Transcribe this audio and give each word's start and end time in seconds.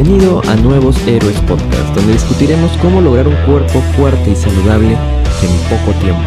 Bienvenido 0.00 0.40
a 0.46 0.54
Nuevos 0.54 0.96
Héroes 1.08 1.40
Podcast, 1.40 1.92
donde 1.92 2.12
discutiremos 2.12 2.70
cómo 2.76 3.00
lograr 3.00 3.26
un 3.26 3.34
cuerpo 3.44 3.80
fuerte 3.96 4.30
y 4.30 4.36
saludable 4.36 4.92
en 4.92 5.58
poco 5.68 5.98
tiempo. 5.98 6.22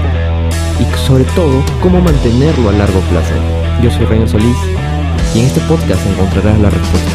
Y 0.77 0.83
sobre 1.07 1.23
todo, 1.35 1.63
cómo 1.81 2.01
mantenerlo 2.01 2.67
a 2.67 2.73
largo 2.73 2.99
plazo. 3.09 3.33
Yo 3.81 3.89
soy 3.89 4.05
René 4.07 4.27
Solís 4.27 4.57
y 5.33 5.39
en 5.39 5.45
este 5.45 5.61
podcast 5.69 6.05
encontrarás 6.05 6.59
la 6.59 6.69
respuesta. 6.69 7.11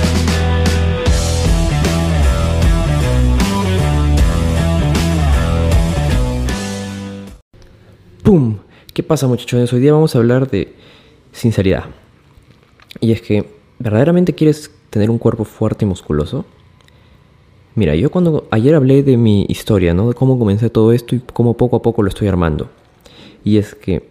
¡Pum! 8.22 8.56
¿Qué 8.94 9.02
pasa 9.02 9.26
muchachones? 9.26 9.70
Hoy 9.74 9.80
día 9.80 9.92
vamos 9.92 10.14
a 10.14 10.18
hablar 10.20 10.48
de 10.48 10.74
sinceridad. 11.32 11.84
Y 13.00 13.12
es 13.12 13.20
que, 13.20 13.44
¿verdaderamente 13.78 14.34
quieres 14.34 14.70
tener 14.96 15.10
un 15.10 15.18
cuerpo 15.18 15.44
fuerte 15.44 15.84
y 15.84 15.88
musculoso? 15.88 16.46
Mira, 17.74 17.94
yo 17.94 18.10
cuando 18.10 18.46
ayer 18.50 18.74
hablé 18.74 19.02
de 19.02 19.18
mi 19.18 19.44
historia, 19.50 19.92
¿no? 19.92 20.08
De 20.08 20.14
cómo 20.14 20.38
comencé 20.38 20.70
todo 20.70 20.92
esto 20.92 21.14
y 21.14 21.20
cómo 21.20 21.58
poco 21.58 21.76
a 21.76 21.82
poco 21.82 22.02
lo 22.02 22.08
estoy 22.08 22.28
armando. 22.28 22.70
Y 23.44 23.58
es 23.58 23.74
que 23.74 24.08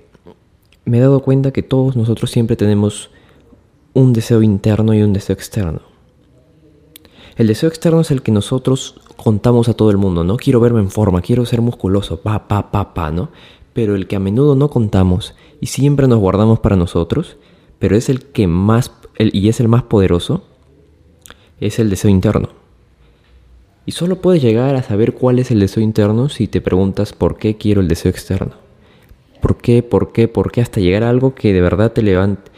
me 0.85 0.99
he 0.99 1.02
dado 1.02 1.21
cuenta 1.21 1.52
que 1.52 1.63
todos 1.63 1.95
nosotros 1.95 2.29
siempre 2.29 2.55
tenemos 2.55 3.09
un 3.93 4.13
deseo 4.13 4.43
interno 4.43 4.93
y 4.93 5.02
un 5.02 5.13
deseo 5.13 5.34
externo. 5.34 5.81
El 7.35 7.48
deseo 7.48 7.67
externo 7.67 8.02
es 8.02 8.12
el 8.12 8.21
que 8.21 8.31
nosotros 8.31 9.02
contamos 9.15 9.67
a 9.67 9.73
todo 9.73 9.90
el 9.90 9.98
mundo, 9.98 10.23
¿no? 10.23 10.38
Quiero 10.38 10.59
verme 10.59 10.81
en 10.81 10.91
forma, 10.91 11.23
quiero 11.23 11.48
ser 11.48 11.62
musculoso, 11.62 12.21
pa, 12.21 12.48
pa, 12.48 12.70
pa, 12.70 12.93
pa, 12.93 13.09
¿no? 13.09 13.29
Pero 13.73 13.95
el 13.95 14.05
que 14.05 14.17
a 14.17 14.20
menudo 14.20 14.55
no 14.55 14.70
contamos 14.70 15.34
y 15.59 15.65
siempre 15.65 16.07
nos 16.07 16.20
guardamos 16.20 16.59
para 16.59 16.76
nosotros, 16.76 17.38
pero 17.79 17.95
es 17.95 18.09
el 18.09 18.26
que 18.26 18.45
más, 18.45 18.91
y 19.17 19.49
es 19.49 19.59
el 19.59 19.67
más 19.67 19.81
poderoso, 19.81 20.43
es 21.59 21.79
el 21.79 21.89
deseo 21.89 22.09
interno. 22.09 22.49
Y 23.85 23.91
solo 23.91 24.21
puedes 24.21 24.41
llegar 24.41 24.75
a 24.75 24.83
saber 24.83 25.13
cuál 25.13 25.39
es 25.39 25.51
el 25.51 25.59
deseo 25.59 25.84
interno 25.84 26.29
si 26.29 26.47
te 26.47 26.62
preguntas 26.62 27.13
por 27.13 27.37
qué 27.37 27.55
quiero 27.57 27.81
el 27.81 27.87
deseo 27.87 28.09
externo. 28.09 28.53
¿Por 29.41 29.57
qué? 29.57 29.84
¿Por 29.84 30.12
qué? 30.12 30.27
¿Por 30.27 30.51
qué? 30.51 30.62
Hasta 30.62 30.81
llegar 30.81 31.03
a 31.03 31.09
algo 31.09 31.35
que 31.35 31.53
de 31.53 31.62
verdad 31.62 31.91
te 31.91 32.01
levante, 32.01 32.51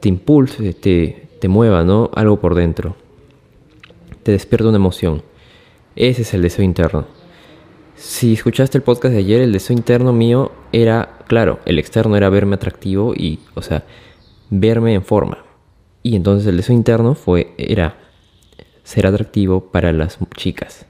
te, 0.00 0.08
impulse, 0.08 0.72
te, 0.72 1.28
te 1.40 1.48
mueva, 1.48 1.84
¿no? 1.84 2.10
Algo 2.14 2.40
por 2.40 2.56
dentro. 2.56 2.96
Te 4.24 4.32
despierta 4.32 4.68
una 4.68 4.78
emoción. 4.78 5.22
Ese 5.94 6.22
es 6.22 6.34
el 6.34 6.42
deseo 6.42 6.64
interno. 6.64 7.06
Si 7.94 8.34
escuchaste 8.34 8.76
el 8.76 8.82
podcast 8.82 9.12
de 9.12 9.20
ayer, 9.20 9.40
el 9.40 9.52
deseo 9.52 9.76
interno 9.76 10.12
mío 10.12 10.50
era, 10.72 11.20
claro, 11.28 11.60
el 11.64 11.78
externo 11.78 12.16
era 12.16 12.28
verme 12.28 12.56
atractivo 12.56 13.14
y, 13.14 13.38
o 13.54 13.62
sea, 13.62 13.84
verme 14.50 14.92
en 14.92 15.04
forma. 15.04 15.45
Y 16.06 16.14
entonces 16.14 16.46
el 16.46 16.56
deseo 16.56 16.76
interno 16.76 17.16
fue, 17.16 17.52
era 17.58 17.98
ser 18.84 19.08
atractivo 19.08 19.72
para 19.72 19.90
las 19.90 20.20
chicas. 20.36 20.86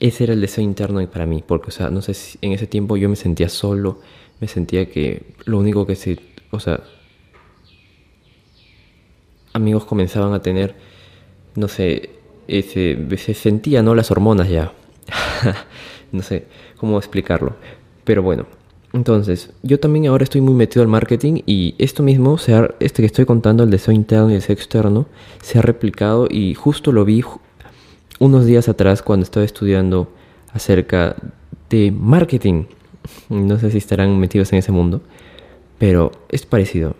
Ese 0.00 0.24
era 0.24 0.32
el 0.32 0.40
deseo 0.40 0.64
interno 0.64 1.06
para 1.10 1.26
mí, 1.26 1.44
porque, 1.46 1.68
o 1.68 1.70
sea, 1.70 1.90
no 1.90 2.00
sé 2.00 2.14
si 2.14 2.38
en 2.40 2.52
ese 2.52 2.66
tiempo 2.66 2.96
yo 2.96 3.10
me 3.10 3.16
sentía 3.16 3.50
solo, 3.50 4.00
me 4.40 4.48
sentía 4.48 4.88
que 4.88 5.34
lo 5.44 5.58
único 5.58 5.86
que 5.86 5.96
se, 5.96 6.18
o 6.50 6.60
sea, 6.60 6.80
amigos 9.52 9.84
comenzaban 9.84 10.32
a 10.32 10.40
tener, 10.40 10.76
no 11.54 11.68
sé, 11.68 12.08
ese, 12.48 12.96
se 13.18 13.34
sentía, 13.34 13.82
¿no? 13.82 13.94
Las 13.94 14.10
hormonas 14.10 14.48
ya. 14.48 14.72
no 16.10 16.22
sé 16.22 16.46
cómo 16.78 16.96
explicarlo. 16.96 17.54
Pero 18.04 18.22
bueno, 18.22 18.46
entonces, 18.92 19.50
yo 19.62 19.80
también 19.80 20.06
ahora 20.06 20.24
estoy 20.24 20.42
muy 20.42 20.52
metido 20.52 20.82
al 20.82 20.88
marketing 20.88 21.42
y 21.46 21.74
esto 21.78 22.02
mismo, 22.02 22.36
este 22.36 23.02
que 23.02 23.06
estoy 23.06 23.24
contando, 23.24 23.64
el 23.64 23.70
deseo 23.70 23.94
interno 23.94 24.28
y 24.30 24.34
el 24.34 24.40
deseo 24.40 24.54
externo, 24.54 25.06
se 25.40 25.58
ha 25.58 25.62
replicado 25.62 26.26
y 26.30 26.54
justo 26.54 26.92
lo 26.92 27.04
vi 27.06 27.24
unos 28.18 28.44
días 28.44 28.68
atrás 28.68 29.02
cuando 29.02 29.24
estaba 29.24 29.46
estudiando 29.46 30.08
acerca 30.52 31.16
de 31.70 31.90
marketing. 31.90 32.64
No 33.30 33.58
sé 33.58 33.70
si 33.70 33.78
estarán 33.78 34.18
metidos 34.18 34.52
en 34.52 34.58
ese 34.58 34.72
mundo, 34.72 35.00
pero 35.78 36.12
es 36.28 36.44
parecido. 36.44 36.94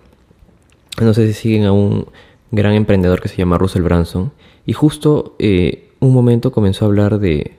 No 1.01 1.13
sé 1.13 1.27
si 1.27 1.35
siguen 1.35 1.65
a 1.65 1.73
un 1.73 2.07
gran 2.51 2.73
emprendedor 2.73 3.21
que 3.21 3.29
se 3.29 3.37
llama 3.37 3.59
Russell 3.59 3.83
Branson 3.83 4.33
y 4.65 4.73
justo 4.73 5.37
eh, 5.39 5.91
un 6.01 6.15
momento 6.15 6.53
comenzó 6.53 6.87
a 6.87 6.89
hablar 6.89 7.19
de, 7.19 7.57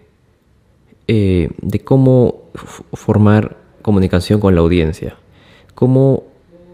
eh, 1.08 1.50
de 1.62 1.80
cómo 1.80 2.50
formar 2.94 3.63
comunicación 3.84 4.40
con 4.40 4.56
la 4.56 4.62
audiencia. 4.62 5.18
Cómo 5.76 6.24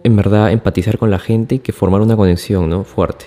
en 0.04 0.16
verdad 0.16 0.54
empatizar 0.54 0.98
con 0.98 1.12
la 1.12 1.20
gente 1.20 1.56
y 1.56 1.60
que 1.60 1.74
formar 1.74 2.00
una 2.00 2.16
conexión 2.16 2.70
¿no? 2.70 2.86
fuerte. 2.86 3.26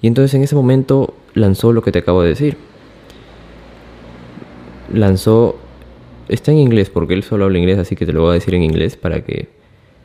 Y 0.00 0.06
entonces 0.06 0.34
en 0.34 0.42
ese 0.42 0.54
momento 0.54 1.14
lanzó 1.34 1.72
lo 1.72 1.82
que 1.82 1.90
te 1.90 1.98
acabo 1.98 2.22
de 2.22 2.28
decir. 2.28 2.56
Lanzó, 4.92 5.56
está 6.28 6.52
en 6.52 6.58
inglés 6.58 6.90
porque 6.90 7.14
él 7.14 7.22
solo 7.22 7.44
habla 7.44 7.58
inglés, 7.58 7.78
así 7.78 7.96
que 7.96 8.06
te 8.06 8.12
lo 8.12 8.22
voy 8.22 8.30
a 8.30 8.34
decir 8.34 8.54
en 8.54 8.62
inglés 8.62 8.96
para 8.96 9.24
que 9.24 9.48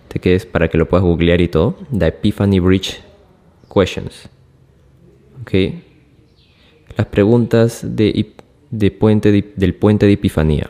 te 0.07 0.19
quedes, 0.19 0.45
para 0.45 0.69
que 0.69 0.77
lo 0.77 0.87
puedas 0.87 1.03
googlear 1.03 1.41
y 1.41 1.47
todo. 1.47 1.75
The 1.97 2.07
Epiphany 2.07 2.59
Bridge 2.59 3.01
Questions. 3.73 4.29
¿Ok? 5.41 5.53
Las 6.97 7.07
preguntas 7.07 7.81
de, 7.83 8.33
de 8.71 8.91
puente 8.91 9.31
del 9.31 9.75
puente 9.75 10.05
de 10.05 10.13
Epifanía. 10.13 10.69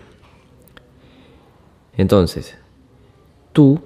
Entonces, 1.97 2.56
tú 3.53 3.79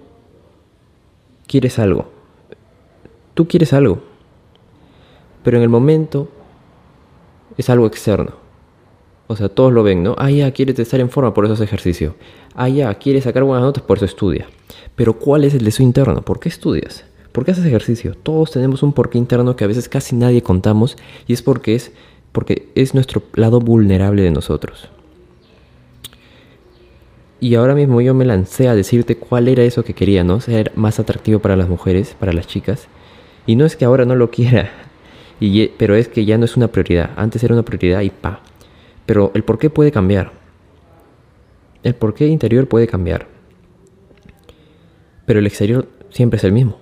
quieres 1.47 1.79
algo. 1.79 2.07
Tú 3.33 3.47
quieres 3.47 3.73
algo. 3.73 4.01
Pero 5.43 5.57
en 5.57 5.63
el 5.63 5.69
momento 5.69 6.29
es 7.57 7.69
algo 7.69 7.87
externo. 7.87 8.33
O 9.27 9.35
sea, 9.35 9.47
todos 9.47 9.71
lo 9.71 9.83
ven, 9.83 10.01
¿no? 10.01 10.15
Ah, 10.17 10.31
ya, 10.31 10.51
quieres 10.51 10.79
estar 10.79 10.99
en 10.99 11.09
forma, 11.09 11.33
por 11.33 11.45
eso 11.45 11.53
hace 11.53 11.63
ejercicio. 11.63 12.15
Ah, 12.55 12.67
ya, 12.67 12.93
quieres 12.95 13.25
sacar 13.25 13.43
buenas 13.43 13.63
notas, 13.63 13.83
por 13.83 13.97
eso 13.97 14.05
estudia. 14.05 14.47
Pero 14.95 15.13
¿cuál 15.13 15.43
es 15.43 15.53
el 15.53 15.63
deseo 15.63 15.85
interno? 15.85 16.21
¿Por 16.23 16.39
qué 16.39 16.49
estudias? 16.49 17.05
¿Por 17.31 17.45
qué 17.45 17.51
haces 17.51 17.65
ejercicio? 17.65 18.15
Todos 18.15 18.51
tenemos 18.51 18.81
un 18.81 18.91
porqué 18.91 19.17
interno 19.17 19.55
que 19.55 19.63
a 19.63 19.67
veces 19.67 19.87
casi 19.87 20.15
nadie 20.15 20.41
contamos 20.41 20.97
y 21.27 21.33
es 21.33 21.43
porque 21.43 21.75
es, 21.75 21.91
porque 22.31 22.69
es 22.73 22.95
nuestro 22.95 23.21
lado 23.35 23.59
vulnerable 23.59 24.23
de 24.23 24.31
nosotros. 24.31 24.89
Y 27.41 27.55
ahora 27.55 27.73
mismo 27.73 28.01
yo 28.01 28.13
me 28.13 28.25
lancé 28.25 28.67
a 28.67 28.75
decirte 28.75 29.17
cuál 29.17 29.47
era 29.47 29.63
eso 29.63 29.83
que 29.83 29.93
quería, 29.93 30.23
¿no? 30.23 30.41
Ser 30.41 30.73
más 30.75 30.99
atractivo 30.99 31.39
para 31.39 31.55
las 31.55 31.69
mujeres, 31.69 32.15
para 32.19 32.33
las 32.33 32.47
chicas. 32.47 32.87
Y 33.45 33.55
no 33.55 33.65
es 33.65 33.75
que 33.77 33.85
ahora 33.85 34.05
no 34.05 34.15
lo 34.15 34.29
quiera, 34.29 34.71
pero 35.77 35.95
es 35.95 36.09
que 36.09 36.25
ya 36.25 36.37
no 36.37 36.45
es 36.45 36.57
una 36.57 36.67
prioridad. 36.67 37.11
Antes 37.15 37.43
era 37.43 37.53
una 37.53 37.63
prioridad 37.63 38.01
y 38.01 38.09
pa. 38.09 38.41
Pero 39.05 39.31
el 39.33 39.43
por 39.43 39.57
qué 39.57 39.69
puede 39.69 39.91
cambiar. 39.91 40.31
El 41.81 41.95
por 41.95 42.13
qué 42.13 42.27
interior 42.27 42.67
puede 42.67 42.87
cambiar. 42.87 43.27
Pero 45.25 45.39
el 45.39 45.47
exterior 45.47 45.87
siempre 46.09 46.37
es 46.37 46.43
el 46.43 46.51
mismo. 46.51 46.77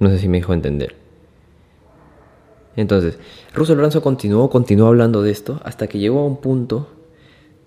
No 0.00 0.10
sé 0.10 0.18
si 0.18 0.28
me 0.28 0.38
dejó 0.38 0.52
entender. 0.52 0.96
Entonces, 2.74 3.18
Russell 3.54 3.76
Branson 3.76 4.02
continuó, 4.02 4.50
continuó 4.50 4.88
hablando 4.88 5.22
de 5.22 5.30
esto 5.30 5.60
hasta 5.62 5.86
que 5.86 5.98
llegó 5.98 6.20
a 6.20 6.26
un 6.26 6.38
punto 6.38 6.88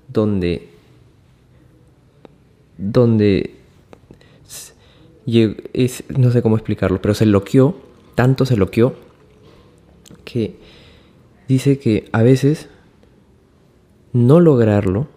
donde, 0.08 0.70
donde 2.78 3.56
es, 5.74 6.04
no 6.10 6.32
sé 6.32 6.42
cómo 6.42 6.56
explicarlo, 6.56 7.02
pero 7.02 7.14
se 7.14 7.26
loqueó, 7.26 7.76
tanto 8.16 8.46
se 8.46 8.58
loqueó, 8.58 8.96
que 10.24 10.58
dice 11.48 11.80
que 11.80 12.10
a 12.12 12.24
veces 12.24 12.70
no 14.14 14.40
lograrlo 14.40 15.08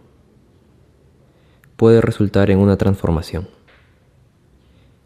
puede 1.77 2.00
resultar 2.00 2.50
en 2.50 2.59
una 2.59 2.77
transformación. 2.77 3.48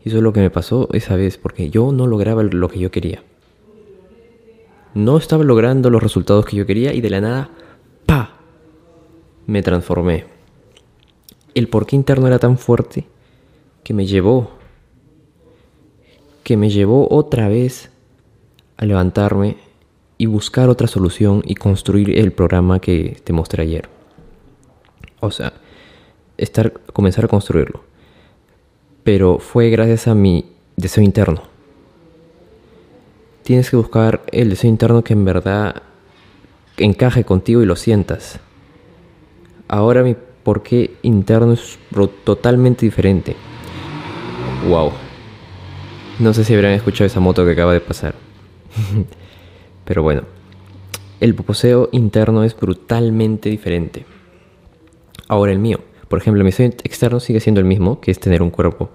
Y 0.04 0.09
eso 0.09 0.16
es 0.19 0.22
lo 0.22 0.32
que 0.32 0.41
me 0.41 0.50
pasó 0.50 0.88
esa 0.92 1.16
vez, 1.16 1.38
porque 1.38 1.71
yo 1.71 1.92
no 1.92 2.06
lograba 2.06 2.42
lo 2.42 2.69
que 2.69 2.78
yo 2.78 2.91
quería. 2.91 3.22
No 4.95 5.16
estaba 5.16 5.45
logrando 5.45 5.91
los 5.91 6.03
resultados 6.03 6.45
que 6.45 6.57
yo 6.57 6.66
quería 6.66 6.92
y 6.92 7.01
de 7.01 7.10
la 7.10 7.21
nada. 7.21 7.51
Me 9.47 9.62
transformé. 9.62 10.24
El 11.54 11.68
porqué 11.68 11.97
interno 11.97 12.27
era 12.27 12.39
tan 12.39 12.59
fuerte 12.59 13.06
que 13.84 13.94
me 13.94 14.06
llevó, 14.06 14.50
que 16.44 16.56
me 16.56 16.71
llevó 16.71 17.09
otra 17.10 17.48
vez 17.48 17.91
a 18.77 18.84
levantarme 18.84 19.56
y 20.18 20.27
buscar 20.27 20.68
otra 20.68 20.86
solución 20.86 21.42
y 21.44 21.54
construir 21.54 22.18
el 22.18 22.33
programa 22.33 22.80
que 22.80 23.21
te 23.24 23.33
mostré 23.33 23.65
ayer. 23.65 23.89
O 25.21 25.30
sea, 25.30 25.53
estar, 26.36 26.72
comenzar 26.92 27.24
a 27.24 27.28
construirlo. 27.28 27.83
Pero 29.04 29.38
fue 29.38 29.71
gracias 29.71 30.09
a 30.09 30.15
mi 30.15 30.47
deseo 30.77 31.03
interno. 31.03 31.42
Tienes 33.42 33.71
que 33.71 33.77
buscar 33.77 34.22
el 34.30 34.50
deseo 34.50 34.71
interno 34.71 35.03
que 35.03 35.12
en 35.12 35.24
verdad 35.24 35.83
encaje 36.77 37.24
contigo 37.24 37.62
y 37.62 37.66
lo 37.66 37.77
sientas. 37.77 38.38
Ahora 39.72 40.03
mi 40.03 40.15
porqué 40.42 40.98
interno 41.01 41.54
es 41.54 41.78
totalmente 42.24 42.84
diferente. 42.84 43.34
Wow. 44.69 44.92
No 46.19 46.34
sé 46.34 46.45
si 46.45 46.53
habrán 46.54 46.72
escuchado 46.72 47.07
esa 47.07 47.21
moto 47.21 47.42
que 47.47 47.53
acaba 47.53 47.72
de 47.72 47.80
pasar. 47.80 48.15
Pero 49.86 50.03
bueno, 50.03 50.24
el 51.21 51.34
poseo 51.34 51.89
interno 51.91 52.45
es 52.45 52.54
brutalmente 52.54 53.48
diferente. 53.48 54.04
Ahora 55.27 55.53
el 55.53 55.59
mío, 55.59 55.80
por 56.09 56.19
ejemplo, 56.19 56.45
mi 56.45 56.51
deseo 56.51 56.66
externo 56.66 57.19
sigue 57.19 57.41
siendo 57.41 57.63
el 57.63 57.66
mismo, 57.66 57.98
que 57.98 58.10
es 58.10 58.21
tener 58.21 58.42
un 58.42 58.51
cuerpo 58.51 58.91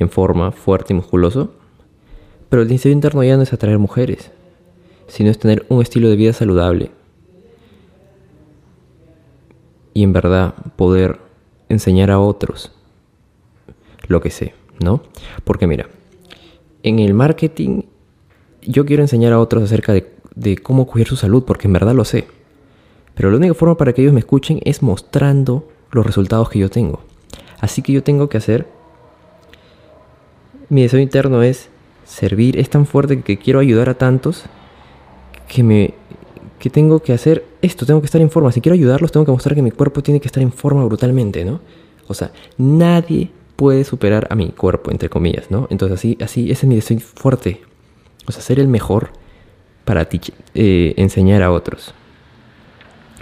en 0.00 0.10
forma, 0.10 0.50
fuerte 0.50 0.92
y 0.92 0.96
musculoso. 0.96 1.54
Pero 2.48 2.62
el 2.62 2.68
deseo 2.68 2.90
interno 2.90 3.22
ya 3.22 3.36
no 3.36 3.44
es 3.44 3.52
atraer 3.52 3.78
mujeres, 3.78 4.32
sino 5.06 5.30
es 5.30 5.38
tener 5.38 5.64
un 5.68 5.82
estilo 5.82 6.08
de 6.08 6.16
vida 6.16 6.32
saludable. 6.32 6.90
Y 9.96 10.02
en 10.02 10.12
verdad 10.12 10.52
poder 10.76 11.20
enseñar 11.70 12.10
a 12.10 12.20
otros 12.20 12.70
lo 14.08 14.20
que 14.20 14.28
sé, 14.28 14.52
¿no? 14.78 15.00
Porque 15.42 15.66
mira, 15.66 15.88
en 16.82 16.98
el 16.98 17.14
marketing 17.14 17.84
yo 18.60 18.84
quiero 18.84 19.02
enseñar 19.02 19.32
a 19.32 19.40
otros 19.40 19.62
acerca 19.62 19.94
de, 19.94 20.12
de 20.34 20.58
cómo 20.58 20.86
cuidar 20.86 21.08
su 21.08 21.16
salud, 21.16 21.44
porque 21.44 21.66
en 21.66 21.72
verdad 21.72 21.94
lo 21.94 22.04
sé. 22.04 22.26
Pero 23.14 23.30
la 23.30 23.38
única 23.38 23.54
forma 23.54 23.78
para 23.78 23.94
que 23.94 24.02
ellos 24.02 24.12
me 24.12 24.20
escuchen 24.20 24.60
es 24.66 24.82
mostrando 24.82 25.66
los 25.92 26.04
resultados 26.04 26.50
que 26.50 26.58
yo 26.58 26.68
tengo. 26.68 27.00
Así 27.58 27.80
que 27.80 27.94
yo 27.94 28.02
tengo 28.02 28.28
que 28.28 28.36
hacer... 28.36 28.66
Mi 30.68 30.82
deseo 30.82 31.00
interno 31.00 31.42
es 31.42 31.70
servir, 32.04 32.58
es 32.58 32.68
tan 32.68 32.84
fuerte 32.84 33.22
que 33.22 33.38
quiero 33.38 33.60
ayudar 33.60 33.88
a 33.88 33.94
tantos 33.94 34.44
que 35.48 35.62
me 35.62 35.94
que 36.58 36.70
tengo 36.70 37.00
que 37.00 37.12
hacer 37.12 37.44
esto, 37.66 37.84
tengo 37.84 38.00
que 38.00 38.06
estar 38.06 38.20
en 38.20 38.30
forma. 38.30 38.50
Si 38.52 38.60
quiero 38.60 38.74
ayudarlos, 38.74 39.12
tengo 39.12 39.26
que 39.26 39.32
mostrar 39.32 39.54
que 39.54 39.62
mi 39.62 39.70
cuerpo 39.70 40.02
tiene 40.02 40.20
que 40.20 40.28
estar 40.28 40.42
en 40.42 40.52
forma 40.52 40.84
brutalmente, 40.84 41.44
¿no? 41.44 41.60
O 42.08 42.14
sea, 42.14 42.32
nadie 42.56 43.30
puede 43.56 43.84
superar 43.84 44.26
a 44.30 44.34
mi 44.34 44.48
cuerpo, 44.50 44.90
entre 44.90 45.08
comillas, 45.08 45.50
¿no? 45.50 45.66
Entonces 45.70 45.98
así, 45.98 46.18
así, 46.20 46.50
ese 46.50 46.66
es 46.66 46.68
mi 46.68 46.76
deseo 46.76 46.98
fuerte. 47.00 47.60
O 48.26 48.32
sea, 48.32 48.42
ser 48.42 48.58
el 48.58 48.68
mejor 48.68 49.10
para 49.84 50.08
eh, 50.54 50.94
enseñar 50.96 51.42
a 51.42 51.52
otros. 51.52 51.94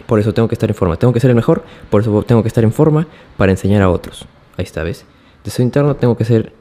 Por 0.06 0.18
eso 0.18 0.34
tengo 0.34 0.48
que 0.48 0.54
estar 0.54 0.68
en 0.68 0.74
forma. 0.74 0.96
Tengo 0.96 1.12
que 1.12 1.20
ser 1.20 1.30
el 1.30 1.36
mejor, 1.36 1.64
por 1.90 2.02
eso 2.02 2.22
tengo 2.22 2.42
que 2.42 2.48
estar 2.48 2.64
en 2.64 2.72
forma 2.72 3.06
para 3.36 3.52
enseñar 3.52 3.82
a 3.82 3.90
otros. 3.90 4.26
Ahí 4.56 4.64
está, 4.64 4.82
¿ves? 4.82 5.04
Deseo 5.44 5.64
interno 5.64 5.96
tengo 5.96 6.16
que 6.16 6.24
ser, 6.24 6.52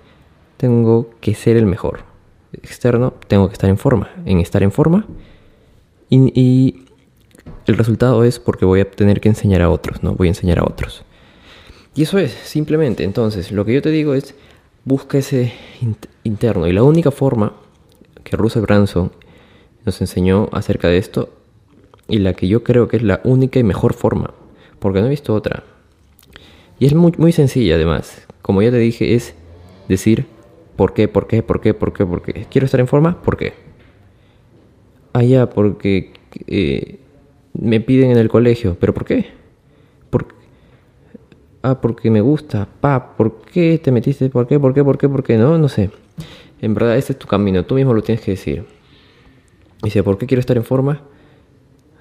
tengo 0.57 1.09
que 1.19 1.35
ser 1.35 1.57
el 1.57 1.65
mejor. 1.65 2.01
Externo 2.53 3.13
tengo 3.27 3.47
que 3.47 3.53
estar 3.53 3.69
en 3.69 3.77
forma. 3.77 4.09
En 4.25 4.39
estar 4.39 4.63
en 4.63 4.71
forma 4.71 5.05
y, 6.09 6.82
el 7.65 7.77
resultado 7.77 8.23
es 8.23 8.39
porque 8.39 8.65
voy 8.65 8.81
a 8.81 8.89
tener 8.89 9.21
que 9.21 9.29
enseñar 9.29 9.61
a 9.61 9.69
otros, 9.69 10.03
¿no? 10.03 10.13
Voy 10.15 10.27
a 10.27 10.31
enseñar 10.31 10.59
a 10.59 10.63
otros. 10.63 11.03
Y 11.95 12.03
eso 12.03 12.17
es, 12.17 12.31
simplemente. 12.31 13.03
Entonces, 13.03 13.51
lo 13.51 13.65
que 13.65 13.73
yo 13.73 13.81
te 13.81 13.89
digo 13.89 14.13
es, 14.13 14.35
busca 14.85 15.17
ese 15.17 15.53
interno. 16.23 16.67
Y 16.67 16.73
la 16.73 16.83
única 16.83 17.11
forma 17.11 17.53
que 18.23 18.35
Russell 18.35 18.63
Branson 18.63 19.11
nos 19.85 20.01
enseñó 20.01 20.49
acerca 20.51 20.87
de 20.87 20.97
esto, 20.97 21.29
y 22.07 22.19
la 22.19 22.33
que 22.33 22.47
yo 22.47 22.63
creo 22.63 22.87
que 22.87 22.97
es 22.97 23.03
la 23.03 23.21
única 23.23 23.59
y 23.59 23.63
mejor 23.63 23.93
forma, 23.93 24.33
porque 24.79 24.99
no 24.99 25.07
he 25.07 25.09
visto 25.09 25.33
otra. 25.33 25.63
Y 26.79 26.85
es 26.85 26.93
muy, 26.93 27.13
muy 27.17 27.31
sencilla 27.31 27.75
además. 27.75 28.27
Como 28.41 28.61
ya 28.61 28.71
te 28.71 28.77
dije, 28.77 29.15
es 29.15 29.35
decir, 29.87 30.25
¿por 30.75 30.93
qué, 30.93 31.07
por 31.07 31.27
qué, 31.27 31.43
por 31.43 31.61
qué, 31.61 31.73
por 31.73 31.93
qué, 31.93 32.05
por 32.05 32.21
qué? 32.21 32.45
¿Quiero 32.49 32.65
estar 32.65 32.79
en 32.79 32.87
forma? 32.87 33.21
¿Por 33.21 33.37
qué? 33.37 33.53
Ah, 35.13 35.23
ya, 35.23 35.49
porque 35.49 36.13
eh, 36.47 36.99
me 37.53 37.79
piden 37.79 38.11
en 38.11 38.17
el 38.17 38.29
colegio. 38.29 38.77
¿Pero 38.79 38.93
por 38.93 39.05
qué? 39.05 39.27
¿Por 40.09 40.27
Ah, 41.61 41.79
porque 41.79 42.11
me 42.11 42.19
gusta. 42.19 42.67
Pa, 42.81 43.15
¿por 43.15 43.41
qué 43.41 43.79
te 43.81 43.91
metiste? 43.91 44.29
¿Por 44.29 44.47
qué? 44.47 44.59
¿Por 44.59 44.73
qué? 44.73 44.83
¿Por 44.83 44.97
qué? 44.97 45.07
¿Por 45.07 45.23
qué? 45.23 45.37
No, 45.37 45.57
no 45.57 45.69
sé. 45.69 45.91
En 46.61 46.73
verdad, 46.73 46.97
este 46.97 47.13
es 47.13 47.19
tu 47.19 47.27
camino. 47.27 47.63
Tú 47.63 47.75
mismo 47.75 47.93
lo 47.93 48.01
tienes 48.01 48.23
que 48.23 48.31
decir. 48.31 48.65
Dice, 49.81 50.03
¿por 50.03 50.17
qué 50.17 50.25
quiero 50.25 50.41
estar 50.41 50.57
en 50.57 50.65
forma? 50.65 51.01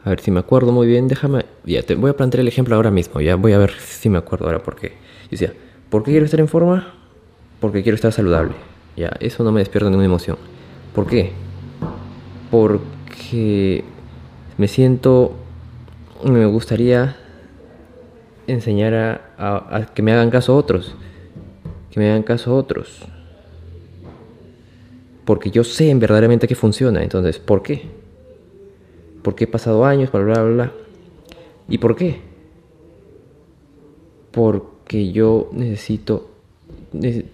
A 0.04 0.10
ver 0.10 0.20
si 0.20 0.32
me 0.32 0.40
acuerdo 0.40 0.72
muy 0.72 0.88
bien. 0.88 1.06
Déjame. 1.06 1.44
Ya, 1.64 1.82
te 1.82 1.94
voy 1.94 2.10
a 2.10 2.16
plantear 2.16 2.40
el 2.40 2.48
ejemplo 2.48 2.74
ahora 2.74 2.90
mismo. 2.90 3.20
Ya 3.20 3.36
voy 3.36 3.52
a 3.52 3.58
ver 3.58 3.70
si 3.78 4.08
me 4.08 4.18
acuerdo 4.18 4.46
ahora 4.46 4.62
por 4.62 4.74
qué. 4.74 4.92
Dice, 5.30 5.52
¿por 5.90 6.02
qué 6.02 6.10
quiero 6.10 6.24
estar 6.24 6.40
en 6.40 6.48
forma? 6.48 6.94
Porque 7.60 7.84
quiero 7.84 7.94
estar 7.94 8.12
saludable. 8.12 8.54
Ya, 8.96 9.12
eso 9.20 9.44
no 9.44 9.52
me 9.52 9.60
despierta 9.60 9.88
ninguna 9.88 10.06
emoción. 10.06 10.38
¿Por 10.92 11.06
qué? 11.06 11.30
Porque 12.50 12.82
que 13.32 13.84
me 14.58 14.68
siento, 14.68 15.34
me 16.24 16.46
gustaría 16.46 17.16
enseñar 18.46 18.94
a, 19.38 19.86
que 19.94 20.02
me 20.02 20.12
hagan 20.12 20.30
caso 20.30 20.56
otros, 20.56 20.94
que 21.90 22.00
me 22.00 22.10
hagan 22.10 22.22
caso 22.22 22.54
otros. 22.54 23.00
Porque 25.24 25.50
yo 25.50 25.64
sé 25.64 25.90
en 25.90 26.00
verdaderamente 26.00 26.48
que 26.48 26.54
funciona. 26.54 27.02
Entonces, 27.02 27.38
¿por 27.38 27.62
qué? 27.62 27.82
Porque 29.22 29.44
he 29.44 29.46
pasado 29.46 29.84
años, 29.84 30.10
bla, 30.10 30.22
bla, 30.22 30.42
bla. 30.42 30.72
¿Y 31.68 31.78
por 31.78 31.94
qué? 31.94 32.20
Porque 34.32 35.12
yo 35.12 35.48
necesito, 35.52 36.30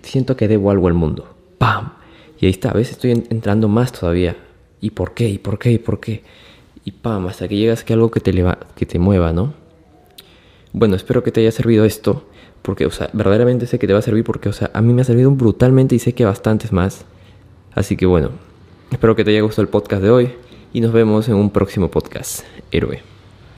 siento 0.02 0.36
que 0.36 0.48
debo 0.48 0.70
algo 0.70 0.88
al 0.88 0.94
mundo. 0.94 1.34
¡Pam! 1.56 1.94
Y 2.38 2.46
ahí 2.46 2.52
está, 2.52 2.70
a 2.70 2.74
veces 2.74 2.92
estoy 2.92 3.12
entrando 3.30 3.68
más 3.68 3.90
todavía 3.90 4.36
¿Y 4.80 4.90
por 4.90 5.14
qué? 5.14 5.28
¿Y 5.28 5.38
por 5.38 5.58
qué? 5.58 5.72
¿Y 5.72 5.78
por 5.78 6.00
qué? 6.00 6.22
Y 6.88 6.92
pam, 6.92 7.26
hasta 7.26 7.46
que 7.48 7.54
llegas 7.54 7.84
que 7.84 7.92
algo 7.92 8.10
que 8.10 8.18
te, 8.18 8.32
que 8.74 8.86
te 8.86 8.98
mueva, 8.98 9.34
¿no? 9.34 9.52
Bueno, 10.72 10.96
espero 10.96 11.22
que 11.22 11.30
te 11.30 11.42
haya 11.42 11.52
servido 11.52 11.84
esto, 11.84 12.24
porque, 12.62 12.86
o 12.86 12.90
sea, 12.90 13.10
verdaderamente 13.12 13.66
sé 13.66 13.78
que 13.78 13.86
te 13.86 13.92
va 13.92 13.98
a 13.98 14.02
servir 14.02 14.24
porque, 14.24 14.48
o 14.48 14.54
sea, 14.54 14.70
a 14.72 14.80
mí 14.80 14.94
me 14.94 15.02
ha 15.02 15.04
servido 15.04 15.30
brutalmente 15.30 15.94
y 15.94 15.98
sé 15.98 16.14
que 16.14 16.24
bastantes 16.24 16.72
más. 16.72 17.04
Así 17.74 17.98
que 17.98 18.06
bueno, 18.06 18.30
espero 18.90 19.14
que 19.14 19.22
te 19.22 19.32
haya 19.32 19.42
gustado 19.42 19.64
el 19.64 19.68
podcast 19.68 20.02
de 20.02 20.08
hoy 20.08 20.30
y 20.72 20.80
nos 20.80 20.94
vemos 20.94 21.28
en 21.28 21.34
un 21.34 21.50
próximo 21.50 21.90
podcast. 21.90 22.46
Héroe. 22.70 23.17